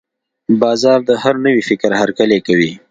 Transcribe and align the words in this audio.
بازار 0.61 0.99
د 1.09 1.11
هر 1.23 1.35
نوي 1.45 1.61
فکر 1.69 1.91
هرکلی 2.01 2.39
کوي. 2.47 2.71